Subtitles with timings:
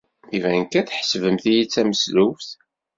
[0.35, 2.49] Iban kan tḥesbemt-iyi d tameslubt.